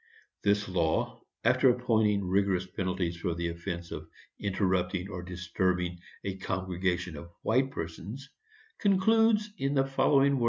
[0.41, 7.15] This law, after appointing rigorous penalties for the offence of interrupting or disturbing a congregation
[7.15, 8.27] of white persons,
[8.79, 10.39] concludes in the following words: [Sidenote: Stroud, p.